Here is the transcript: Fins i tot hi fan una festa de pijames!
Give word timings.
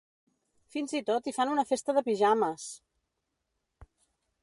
Fins 0.75 0.95
i 0.99 1.01
tot 1.09 1.29
hi 1.31 1.35
fan 1.35 1.53
una 1.57 1.67
festa 1.73 1.97
de 1.99 2.05
pijames! 2.09 2.67